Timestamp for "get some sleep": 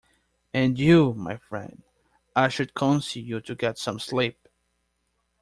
3.53-4.47